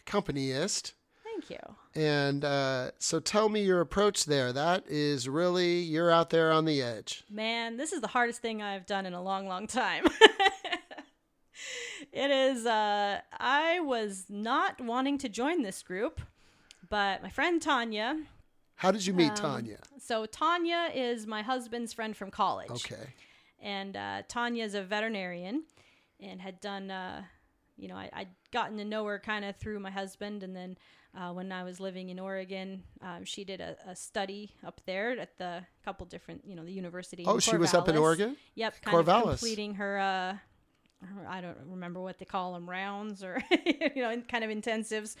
[0.00, 0.94] accompanist.
[1.24, 1.58] Thank you.
[1.94, 4.52] And uh, so, tell me your approach there.
[4.52, 7.24] That is really you're out there on the edge.
[7.30, 10.04] Man, this is the hardest thing I've done in a long, long time.
[12.12, 16.20] it is, uh, I was not wanting to join this group,
[16.88, 18.16] but my friend Tanya,
[18.78, 19.78] How did you meet Um, Tanya?
[20.00, 22.70] so Tanya is my husband's friend from college.
[22.70, 23.12] Okay.
[23.60, 25.64] And uh, Tanya is a veterinarian
[26.20, 27.22] and had done, uh,
[27.76, 30.42] you know, I, I'd gotten to know her kind of through my husband.
[30.44, 30.78] And then
[31.16, 35.18] uh, when I was living in Oregon, um, she did a, a study up there
[35.18, 37.24] at the couple different, you know, the university.
[37.26, 38.36] Oh, she was up in Oregon.
[38.54, 39.22] Yep, kind of Corvallis.
[39.40, 39.98] completing her.
[39.98, 40.36] Uh,
[41.28, 43.40] I don't remember what they call them, rounds or
[43.96, 45.16] you know, in kind of intensives.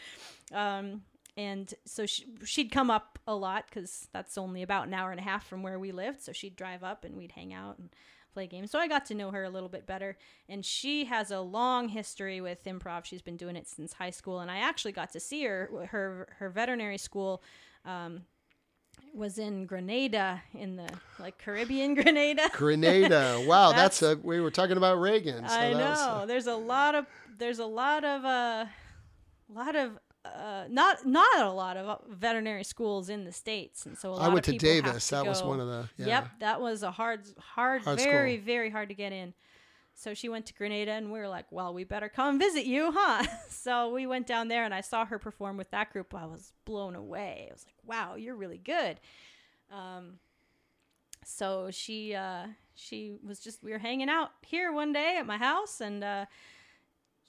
[0.52, 1.02] Um,
[1.38, 5.20] and so she, she'd come up a lot because that's only about an hour and
[5.20, 6.20] a half from where we lived.
[6.20, 7.90] So she'd drive up and we'd hang out and
[8.34, 8.72] play games.
[8.72, 10.18] So I got to know her a little bit better.
[10.48, 13.04] And she has a long history with improv.
[13.04, 14.40] She's been doing it since high school.
[14.40, 15.86] And I actually got to see her.
[15.92, 17.40] Her her veterinary school.
[17.84, 18.22] Um,
[19.14, 20.88] was in Grenada in the
[21.20, 22.50] like Caribbean Grenada.
[22.52, 23.42] Grenada.
[23.46, 24.26] Wow, that's, That's- a.
[24.26, 25.48] We were talking about Reagan.
[25.48, 26.22] So I know.
[26.22, 27.06] a- there's a lot of
[27.38, 28.66] there's a lot of uh
[29.48, 33.96] lot of uh not not a lot of uh, veterinary schools in the states and
[33.96, 35.08] so a lot I went to Davis.
[35.08, 35.88] to That was one of the.
[35.96, 36.06] Yeah.
[36.06, 38.44] Yep, that was a hard hard, Hard very school.
[38.46, 39.34] very hard to get in.
[39.94, 42.92] So she went to Grenada and we were like, "Well, we better come visit you,
[42.94, 46.14] huh?" so we went down there and I saw her perform with that group.
[46.14, 47.46] I was blown away.
[47.50, 49.00] I was like, "Wow, you're really good."
[49.72, 50.18] Um
[51.24, 55.36] so she uh she was just we were hanging out here one day at my
[55.36, 56.24] house and uh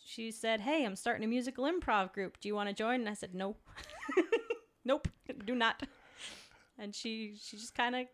[0.10, 3.10] she said hey i'm starting a musical improv group do you want to join and
[3.10, 3.56] i said no
[4.86, 5.08] nope
[5.46, 5.84] do not
[6.78, 8.06] and she she just kind of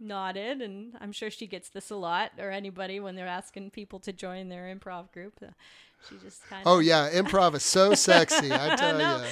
[0.00, 3.98] nodded and i'm sure she gets this a lot or anybody when they're asking people
[3.98, 5.50] to join their improv group uh,
[6.08, 8.52] she just kind of Oh yeah, improv is so sexy.
[8.52, 9.16] I tell know.
[9.18, 9.24] you.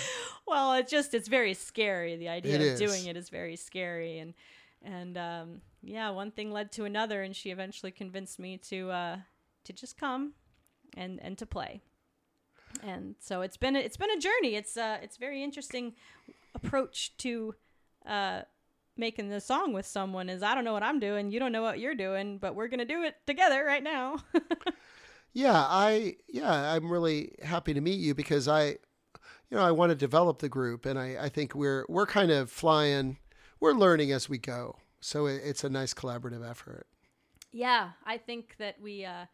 [0.48, 2.81] well it's just it's very scary the idea It of is.
[2.81, 4.35] doing it is very scary and
[4.83, 9.16] and um, yeah one thing led to another and she eventually convinced me to uh,
[9.64, 10.33] to just come
[10.96, 11.83] and and to play
[12.82, 15.94] and so it's been a, it's been a journey it's uh it's very interesting
[16.54, 17.54] approach to
[18.06, 18.42] uh
[18.96, 21.62] making the song with someone is i don't know what i'm doing you don't know
[21.62, 24.16] what you're doing but we're gonna do it together right now
[25.36, 28.78] Yeah, I yeah, I'm really happy to meet you because I, you
[29.50, 32.50] know, I want to develop the group, and I, I think we're we're kind of
[32.50, 33.18] flying,
[33.60, 34.76] we're learning as we go.
[35.00, 36.86] So it, it's a nice collaborative effort.
[37.52, 39.26] Yeah, I think that we uh,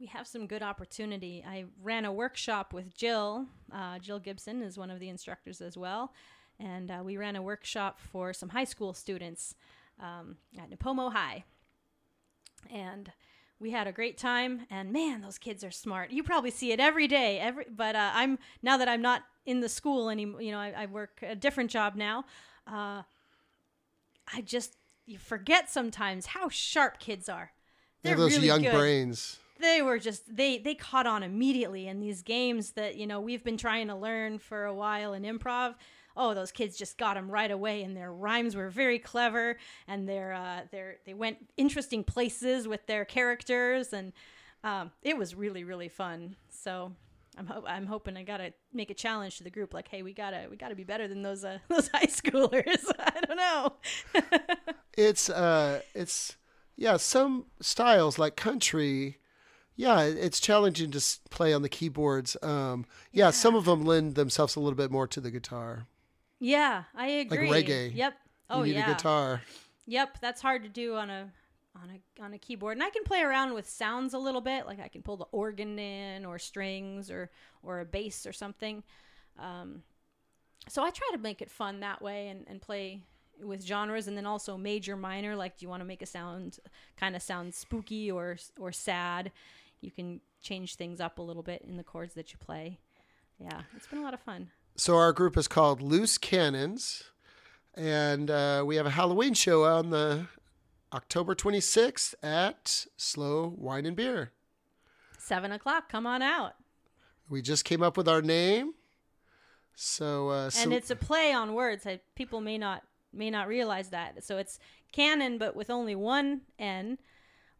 [0.00, 1.44] we have some good opportunity.
[1.46, 3.46] I ran a workshop with Jill.
[3.72, 6.12] Uh, Jill Gibson is one of the instructors as well,
[6.58, 9.54] and uh, we ran a workshop for some high school students
[10.00, 11.44] um, at Nipomo High,
[12.70, 13.10] and
[13.58, 14.66] we had a great time.
[14.70, 16.10] And man, those kids are smart.
[16.10, 17.40] You probably see it every day.
[17.40, 20.42] Every but uh, I'm now that I'm not in the school anymore.
[20.42, 22.24] You know, I, I work a different job now.
[22.66, 23.02] Uh,
[24.32, 27.50] I just you forget sometimes how sharp kids are.
[28.02, 28.74] They They're have those really young good.
[28.74, 29.40] brains.
[29.60, 33.44] They were just they they caught on immediately in these games that you know we've
[33.44, 35.74] been trying to learn for a while in improv.
[36.16, 39.56] Oh, those kids just got them right away, and their rhymes were very clever,
[39.86, 44.12] and their uh, their they went interesting places with their characters, and
[44.64, 46.36] um, it was really really fun.
[46.50, 46.92] So
[47.36, 50.12] I'm ho- I'm hoping I gotta make a challenge to the group, like, hey, we
[50.12, 52.84] gotta we gotta be better than those uh, those high schoolers.
[52.98, 53.72] I don't know.
[54.98, 56.36] It's uh, it's
[56.74, 59.18] yeah, some styles like country.
[59.78, 61.00] Yeah, it's challenging to
[61.30, 62.36] play on the keyboards.
[62.42, 65.86] Um, yeah, some of them lend themselves a little bit more to the guitar.
[66.40, 67.48] yeah, I agree.
[67.48, 67.94] Like reggae.
[67.94, 68.14] Yep.
[68.50, 68.90] Oh you need yeah.
[68.90, 69.42] a guitar.
[69.86, 71.30] Yep, that's hard to do on a
[71.76, 74.66] on a on a keyboard, and I can play around with sounds a little bit.
[74.66, 77.30] Like I can pull the organ in, or strings, or
[77.62, 78.82] or a bass or something.
[79.38, 79.84] Um,
[80.68, 83.02] so I try to make it fun that way, and, and play
[83.40, 85.36] with genres, and then also major, minor.
[85.36, 86.58] Like, do you want to make a sound
[86.96, 89.30] kind of sound spooky or or sad?
[89.80, 92.78] You can change things up a little bit in the chords that you play.
[93.38, 94.50] Yeah, it's been a lot of fun.
[94.76, 97.04] So our group is called Loose Cannons,
[97.74, 100.26] and uh, we have a Halloween show on the
[100.92, 104.32] October 26th at SLO Wine and Beer.
[105.18, 105.88] Seven o'clock.
[105.88, 106.54] Come on out.
[107.28, 108.74] We just came up with our name.
[109.74, 111.86] So, uh, and it's a play on words.
[112.16, 114.24] People may not may not realize that.
[114.24, 114.58] So it's
[114.92, 116.98] canon, but with only one N,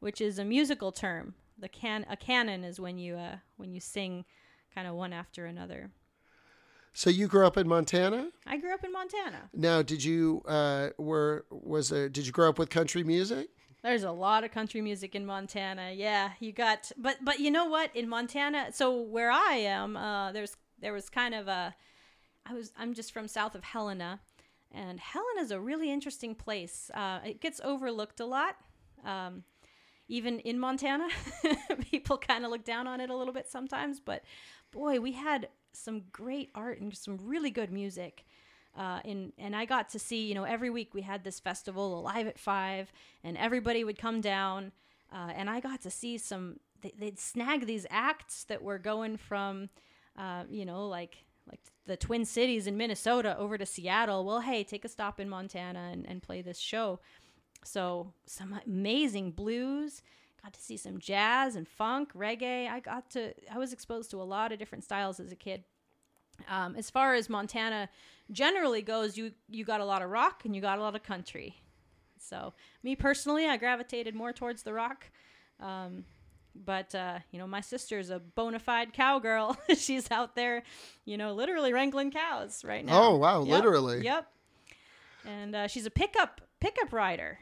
[0.00, 1.34] which is a musical term.
[1.58, 4.24] The can a canon is when you uh, when you sing
[4.74, 5.90] kind of one after another.
[6.92, 8.30] So you grew up in Montana?
[8.46, 9.50] I grew up in Montana.
[9.54, 13.50] Now, did you uh, were was there, did you grow up with country music?
[13.82, 15.92] There's a lot of country music in Montana.
[15.94, 18.70] Yeah, you got but but you know what in Montana?
[18.72, 21.74] So where I am, uh, there's there was kind of a
[22.44, 24.20] I was I'm just from south of Helena,
[24.72, 26.90] and Helena is a really interesting place.
[26.94, 28.56] Uh, it gets overlooked a lot.
[29.04, 29.44] Um,
[30.08, 31.08] even in Montana,
[31.90, 34.00] people kind of look down on it a little bit sometimes.
[34.00, 34.24] But
[34.70, 38.24] boy, we had some great art and some really good music.
[38.76, 41.98] Uh, and and I got to see, you know, every week we had this festival,
[41.98, 42.92] Alive at Five,
[43.24, 44.72] and everybody would come down,
[45.12, 46.60] uh, and I got to see some.
[46.80, 49.68] They, would snag these acts that were going from,
[50.16, 54.24] uh, you know, like like the Twin Cities in Minnesota over to Seattle.
[54.24, 57.00] Well, hey, take a stop in Montana and, and play this show.
[57.64, 60.02] So some amazing blues.
[60.42, 62.68] Got to see some jazz and funk, reggae.
[62.68, 63.34] I got to.
[63.52, 65.64] I was exposed to a lot of different styles as a kid.
[66.48, 67.88] Um, as far as Montana
[68.30, 71.02] generally goes, you you got a lot of rock and you got a lot of
[71.02, 71.56] country.
[72.20, 75.10] So me personally, I gravitated more towards the rock.
[75.60, 76.04] Um,
[76.54, 79.56] but uh, you know, my sister's a bona fide cowgirl.
[79.76, 80.62] She's out there,
[81.04, 83.02] you know, literally wrangling cows right now.
[83.02, 84.04] Oh wow, yep, literally.
[84.04, 84.26] Yep.
[85.26, 87.38] And uh, she's a pickup pickup rider.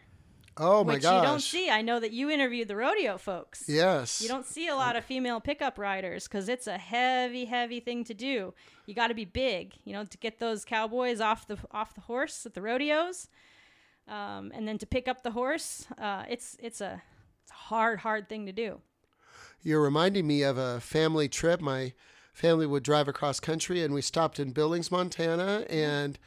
[0.59, 1.23] Oh my which gosh.
[1.23, 1.71] you don't see.
[1.71, 3.65] I know that you interviewed the rodeo folks.
[3.69, 4.23] Yes.
[4.23, 8.05] You don't see a lot of female pickup riders because it's a heavy, heavy thing
[8.05, 8.55] to do.
[8.87, 12.01] You got to be big, you know, to get those cowboys off the off the
[12.03, 13.29] horse at the rodeos,
[14.09, 15.87] um, and then to pick up the horse.
[15.99, 17.03] Uh, it's it's a
[17.43, 18.81] it's a hard, hard thing to do.
[19.63, 21.61] You're reminding me of a family trip.
[21.61, 21.93] My
[22.33, 26.19] family would drive across country, and we stopped in Billings, Montana, and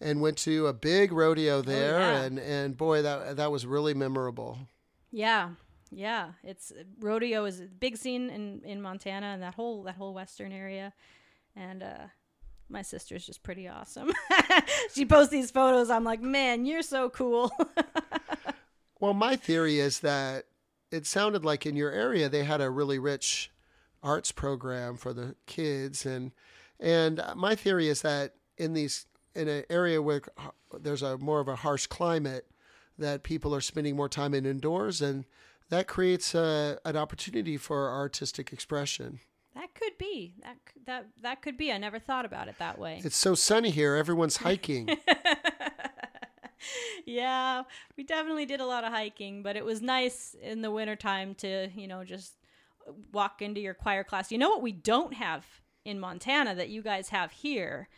[0.00, 2.22] and went to a big rodeo there, oh, yeah.
[2.22, 4.58] and and boy, that that was really memorable.
[5.10, 5.50] Yeah,
[5.90, 6.32] yeah.
[6.42, 10.52] It's rodeo is a big scene in in Montana and that whole that whole western
[10.52, 10.92] area,
[11.56, 12.06] and uh,
[12.68, 14.12] my sister's just pretty awesome.
[14.94, 15.90] she posts these photos.
[15.90, 17.50] I'm like, man, you're so cool.
[19.00, 20.44] well, my theory is that
[20.90, 23.50] it sounded like in your area they had a really rich
[24.02, 26.30] arts program for the kids and
[26.80, 29.06] and my theory is that in these
[29.38, 30.22] in an area where
[30.78, 32.46] there's a more of a harsh climate
[32.98, 35.24] that people are spending more time in indoors and
[35.70, 39.20] that creates a, an opportunity for artistic expression.
[39.54, 40.34] That could be.
[40.42, 41.72] That that that could be.
[41.72, 43.00] I never thought about it that way.
[43.04, 44.88] It's so sunny here everyone's hiking.
[47.08, 47.62] Yeah,
[47.96, 51.68] we definitely did a lot of hiking, but it was nice in the wintertime to,
[51.74, 52.34] you know, just
[52.86, 54.30] uh, walk into your choir class.
[54.30, 55.46] You know what we don't have
[55.86, 57.88] in Montana that you guys have here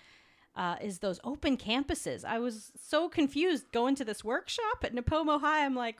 [0.61, 2.23] uh, is those open campuses.
[2.23, 5.65] I was so confused going to this workshop at Nipomo High.
[5.65, 5.97] I'm like,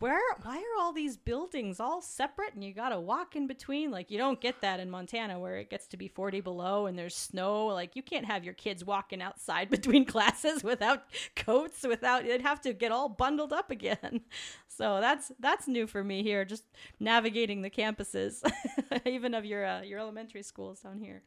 [0.00, 2.54] where why are all these buildings all separate?
[2.54, 3.92] And you got to walk in between.
[3.92, 6.98] Like you don't get that in Montana where it gets to be 40 below and
[6.98, 7.66] there's snow.
[7.66, 11.04] Like you can't have your kids walking outside between classes without
[11.36, 14.22] coats without they'd have to get all bundled up again.
[14.72, 16.64] So that's that's new for me here just
[16.98, 18.42] navigating the campuses
[19.04, 21.22] even of your uh, your elementary schools down here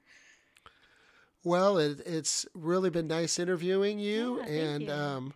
[1.43, 4.91] well it, it's really been nice interviewing you yeah, and you.
[4.91, 5.33] um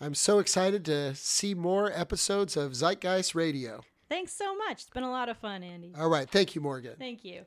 [0.00, 3.80] I'm so excited to see more episodes of Zeitgeist Radio.
[4.08, 4.82] Thanks so much.
[4.82, 5.92] It's been a lot of fun, Andy.
[5.98, 6.30] All right.
[6.30, 6.94] Thank you, Morgan.
[6.98, 7.44] Thank you.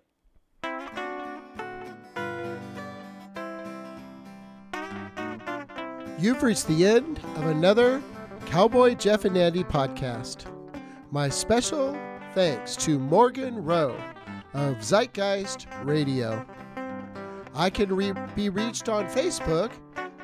[6.20, 8.02] You've reached the end of another
[8.46, 10.46] Cowboy Jeff and Andy podcast.
[11.10, 11.98] My special
[12.36, 13.98] thanks to Morgan Roe
[14.54, 16.46] of Zeitgeist Radio.
[17.54, 19.72] I can re- be reached on Facebook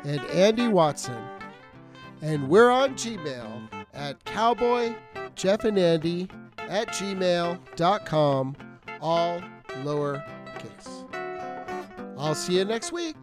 [0.05, 1.21] at Andy Watson.
[2.21, 4.95] And we're on Gmail at Cowboy
[5.37, 8.55] Jeff and Andy at gmail.com,
[8.99, 9.41] all
[9.83, 11.05] lowercase.
[12.17, 13.15] I'll see you next week.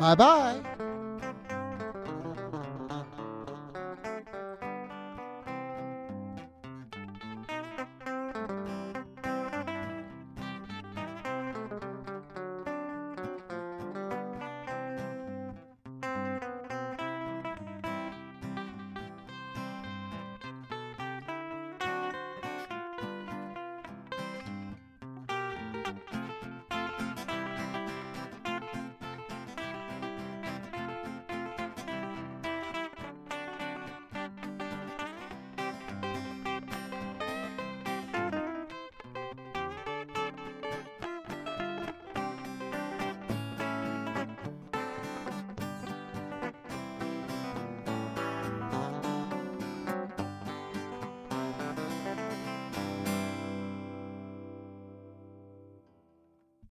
[0.00, 0.87] Bye bye.